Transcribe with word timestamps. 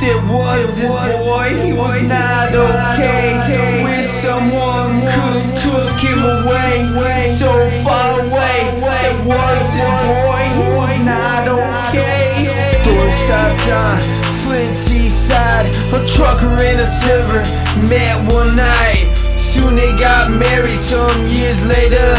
There 0.00 0.16
was 0.32 0.80
this 0.80 0.88
boy, 0.88 1.48
he 1.62 1.74
was 1.74 2.02
not 2.04 2.54
okay. 2.54 3.84
Wish 3.84 4.08
someone 4.08 5.02
could've 5.02 5.52
took 5.60 6.00
him 6.00 6.24
away. 6.24 7.28
So 7.36 7.68
far 7.84 8.20
away. 8.20 8.80
There 8.80 9.24
was 9.28 9.60
this 9.76 9.92
boy, 10.24 10.44
he 10.56 10.72
was 10.72 10.96
not 11.04 11.48
okay. 11.48 12.48
Doing 12.82 13.12
stops 13.12 13.68
on 13.68 14.00
Flint 14.42 14.74
Seaside. 14.74 15.66
A 15.92 16.06
trucker 16.08 16.48
and 16.48 16.80
a 16.80 16.86
silver 16.86 17.42
met 17.86 18.32
one 18.32 18.56
night. 18.56 19.12
Soon 19.36 19.76
they 19.76 19.92
got 20.00 20.30
married 20.30 20.80
some 20.80 21.28
years 21.28 21.62
later. 21.66 22.14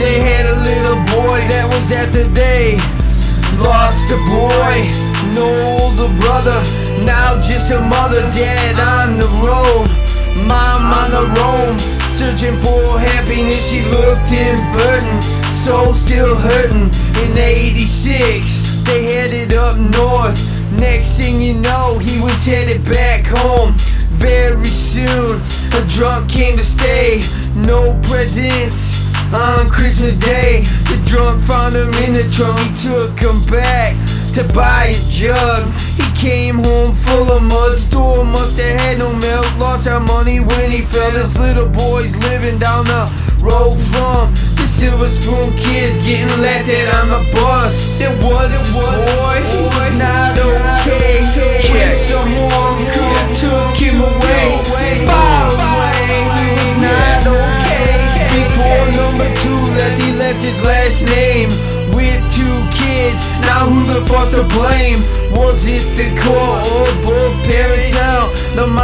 They 0.00 0.22
had 0.24 0.46
a 0.46 0.56
little 0.62 0.96
boy 1.20 1.44
that 1.52 1.68
was 1.68 1.92
at 1.92 2.14
the 2.14 2.24
day. 2.32 2.78
Lost 3.60 4.08
a 4.08 4.16
boy, 4.32 4.88
no 5.36 5.52
older 5.76 6.08
brother. 6.18 6.89
Now 7.04 7.40
just 7.40 7.70
a 7.72 7.80
mother, 7.80 8.20
dead 8.32 8.78
on 8.80 9.18
the 9.18 9.26
road. 9.44 9.88
Mom 10.46 10.92
on 10.92 11.10
the 11.10 11.26
roam, 11.40 11.78
searching 12.18 12.60
for 12.60 12.98
happiness. 12.98 13.70
She 13.70 13.82
looked 13.82 14.30
in 14.32 14.56
burden, 14.72 15.22
soul 15.64 15.94
still 15.94 16.38
hurting. 16.38 16.90
In 17.22 17.38
86, 17.38 18.82
they 18.84 19.04
headed 19.04 19.54
up 19.54 19.76
north. 19.78 20.38
Next 20.78 21.16
thing 21.16 21.42
you 21.42 21.54
know, 21.54 21.98
he 21.98 22.20
was 22.20 22.44
headed 22.44 22.84
back 22.84 23.26
home. 23.26 23.74
Very 24.20 24.64
soon, 24.66 25.40
a 25.72 25.86
drunk 25.88 26.30
came 26.30 26.56
to 26.56 26.64
stay. 26.64 27.22
No 27.54 27.84
presents 28.02 29.00
on 29.32 29.68
Christmas 29.68 30.18
Day. 30.18 30.62
The 30.90 31.00
drunk 31.06 31.42
found 31.44 31.74
him 31.74 31.92
in 32.04 32.12
the 32.12 32.28
trunk. 32.30 32.58
He 32.60 32.88
took 32.88 33.18
him 33.18 33.40
back 33.50 33.96
to 34.34 34.44
buy 34.54 34.94
a 34.94 35.08
jug. 35.08 35.64
He 35.96 36.09
came 36.20 36.62
home 36.62 36.94
full 36.94 37.32
of 37.32 37.42
mud. 37.42 37.72
Store 37.72 38.24
must 38.24 38.58
have 38.58 38.78
had 38.80 38.98
no 38.98 39.10
milk. 39.16 39.46
Lost 39.58 39.88
our 39.88 40.00
money 40.00 40.38
when 40.38 40.70
he 40.70 40.82
fell. 40.82 41.10
This 41.12 41.38
little 41.38 41.68
boy's 41.68 42.14
living 42.28 42.58
down 42.58 42.84
the 42.84 43.08
road 43.42 43.76
from 43.90 44.34
the 44.56 44.66
Silver 44.68 45.08
Spoon 45.08 45.56
kids 45.56 45.96
getting 46.04 46.28
laughed 46.42 46.68
at 46.68 46.94
on 46.94 47.08
the 47.08 47.22
bus. 47.32 47.98
There 47.98 48.14
was 48.20 48.52
a 48.52 48.72
boy 48.72 49.40
was 49.74 49.96
not 49.96 50.38
okay. 50.38 51.24
When 51.72 51.92
someone 52.04 52.84
could 52.92 53.20
took 53.40 53.76
him 53.80 54.00
away. 54.00 54.60
Far 55.08 55.48
away. 55.48 56.20
Not 56.84 57.26
okay. 57.26 58.04
Before 58.36 58.84
number 58.92 59.28
two 59.40 59.56
left, 59.56 60.02
he 60.02 60.12
left 60.12 60.44
his 60.44 60.60
last 60.62 61.06
name 61.06 61.48
with 61.96 62.20
two 62.36 62.56
kids. 62.76 63.20
Now 63.40 63.64
who 63.64 63.84
the 63.84 64.04
fuck's 64.06 64.32
to 64.32 64.44
blame? 64.44 65.00
Was 65.32 65.62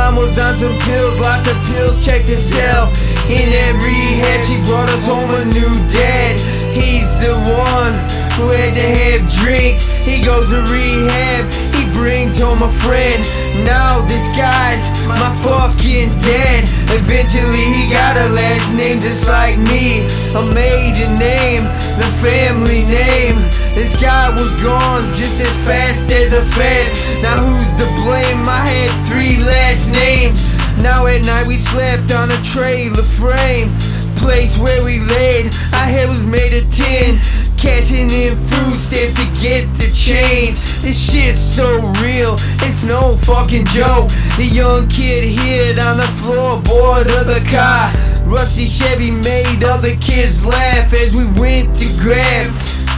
mom 0.06 0.22
was 0.22 0.38
on 0.38 0.56
some 0.58 0.78
pills, 0.80 1.18
lots 1.20 1.48
of 1.48 1.56
pills, 1.66 2.04
checked 2.04 2.28
herself. 2.28 2.94
In 3.28 3.50
that 3.50 3.74
rehab, 3.82 4.38
she 4.46 4.56
brought 4.62 4.88
us 4.90 5.04
home 5.06 5.30
a 5.34 5.44
new 5.44 5.72
dad. 5.90 6.38
He's 6.70 7.08
the 7.18 7.34
one 7.50 7.94
who 8.38 8.54
had 8.54 8.74
to 8.74 8.86
have 8.86 9.26
drinks. 9.42 10.04
He 10.04 10.22
goes 10.22 10.48
to 10.48 10.62
rehab, 10.70 11.50
he 11.74 11.82
brings 11.92 12.38
home 12.38 12.62
a 12.62 12.70
friend. 12.86 13.24
Now 13.66 14.04
this 14.06 14.26
guy's 14.36 14.84
my 15.08 15.34
fucking 15.42 16.10
dad. 16.22 16.68
Eventually 16.94 17.66
he 17.74 17.90
got 17.90 18.16
a 18.16 18.28
last 18.30 18.74
name 18.74 19.00
just 19.00 19.26
like 19.26 19.58
me. 19.58 20.06
A 20.38 20.42
maiden 20.54 21.18
name, 21.18 21.64
the 21.98 22.08
family 22.22 22.84
name. 22.86 23.65
This 23.76 23.94
guy 24.00 24.30
was 24.30 24.50
gone 24.62 25.02
just 25.12 25.38
as 25.38 25.54
fast 25.66 26.10
as 26.10 26.32
a 26.32 26.42
fan. 26.56 26.90
Now 27.20 27.36
who's 27.36 27.60
to 27.76 27.86
blame? 28.02 28.48
I 28.48 28.64
had 28.64 29.06
three 29.06 29.38
last 29.38 29.90
names. 29.90 30.40
Now 30.82 31.06
at 31.06 31.26
night 31.26 31.46
we 31.46 31.58
slept 31.58 32.10
on 32.10 32.30
a 32.30 32.42
trailer 32.42 33.02
frame. 33.02 33.68
Place 34.16 34.56
where 34.56 34.82
we 34.82 35.00
laid, 35.00 35.54
our 35.74 35.84
head 35.92 36.08
was 36.08 36.22
made 36.22 36.54
of 36.54 36.64
tin. 36.72 37.20
Cashing 37.58 38.08
in 38.08 38.32
food 38.48 38.80
stamps 38.80 39.20
to 39.20 39.42
get 39.42 39.68
the 39.76 39.92
change. 39.94 40.58
This 40.80 40.98
shit's 40.98 41.38
so 41.38 41.68
real, 42.00 42.36
it's 42.64 42.82
no 42.82 43.12
fucking 43.28 43.66
joke. 43.66 44.08
The 44.38 44.48
young 44.50 44.88
kid 44.88 45.22
hid 45.22 45.80
on 45.80 45.98
the 45.98 46.08
floorboard 46.16 47.12
of 47.12 47.26
the 47.26 47.44
car. 47.52 47.92
Rusty 48.24 48.64
Chevy 48.64 49.10
made 49.10 49.64
other 49.64 49.94
kids 49.96 50.46
laugh 50.46 50.94
as 50.94 51.14
we 51.14 51.26
went 51.38 51.76
to 51.76 51.86
grab 52.00 52.46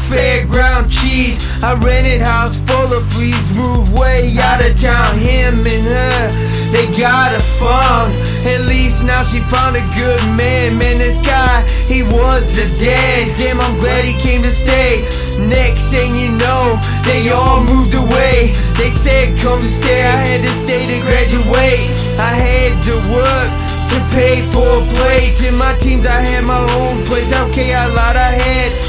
fairground 0.08 0.90
cheese. 0.90 1.38
I 1.62 1.74
rented 1.74 2.20
house 2.20 2.56
full 2.66 2.92
of 2.92 3.06
fleas, 3.12 3.46
move 3.56 3.92
way 3.92 4.30
out 4.40 4.64
of 4.64 4.80
town. 4.80 5.18
Him 5.18 5.66
and 5.66 5.84
her, 5.92 6.30
they 6.72 6.86
got 6.96 7.34
a 7.34 7.40
farm. 7.60 8.10
At 8.48 8.62
least 8.66 9.04
now 9.04 9.22
she 9.22 9.40
found 9.52 9.76
a 9.76 9.84
good 9.94 10.22
man. 10.36 10.78
Man, 10.78 10.98
this 10.98 11.18
guy, 11.26 11.66
he 11.86 12.02
was 12.02 12.56
a 12.58 12.66
dad. 12.80 13.36
Damn, 13.36 13.60
I'm 13.60 13.78
glad 13.80 14.04
he 14.04 14.14
came 14.20 14.42
to 14.42 14.50
stay. 14.50 15.02
Next 15.38 15.90
thing 15.90 16.16
you 16.16 16.30
know, 16.30 16.78
they 17.04 17.30
all 17.30 17.62
moved 17.62 17.94
away. 17.94 18.52
They 18.76 18.90
said 18.90 19.38
come 19.38 19.60
to 19.60 19.68
stay, 19.68 20.02
I 20.02 20.16
had 20.26 20.40
to 20.42 20.52
stay 20.54 20.86
to 20.86 21.00
graduate. 21.02 21.90
I 22.18 22.32
had 22.34 22.82
to 22.84 22.94
work 23.12 23.50
to 23.90 23.98
pay 24.14 24.42
for 24.52 24.82
plates. 24.96 25.46
In 25.46 25.56
my 25.58 25.76
teams, 25.78 26.06
I 26.06 26.20
had 26.20 26.44
my 26.44 26.60
own 26.74 27.04
place. 27.06 27.32
Okay, 27.48 27.74
I 27.74 27.86
lied, 27.86 28.16
I 28.16 28.32
had 28.32 28.87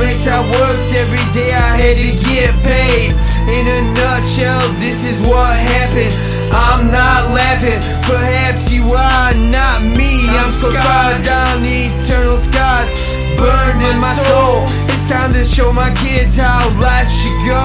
roommates. 0.00 0.26
I 0.26 0.40
worked 0.60 0.92
every 0.94 1.24
day, 1.32 1.52
I 1.52 1.76
had 1.76 1.96
to 1.96 2.12
get 2.24 2.54
paid. 2.64 3.12
In 3.48 3.66
a 3.68 3.80
nutshell, 3.94 4.72
this 4.80 5.04
is 5.04 5.20
what 5.28 5.50
happened. 5.56 6.14
I'm 6.52 6.90
not 6.90 7.30
laughing, 7.30 7.80
perhaps 8.02 8.70
you 8.70 8.84
are 8.92 9.34
not 9.34 9.82
me. 9.82 10.28
I'm 10.28 10.52
so 10.52 10.72
scarred 10.72 11.22
down 11.22 11.62
the 11.62 11.86
eternal 11.86 12.38
scars, 12.38 12.90
burned 13.38 13.82
in 13.82 13.98
my 14.00 14.14
soul. 14.28 14.64
It's 14.88 15.08
time 15.08 15.32
to 15.32 15.42
show 15.42 15.72
my 15.72 15.90
kids 15.94 16.36
how 16.36 16.68
life 16.80 17.08
should 17.08 17.46
go. 17.46 17.59